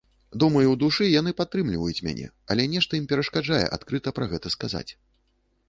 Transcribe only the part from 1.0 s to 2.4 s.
яны падтрымліваюць мяне,